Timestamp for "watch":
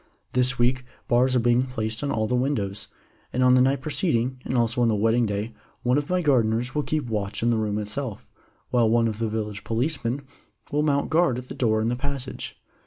7.05-7.43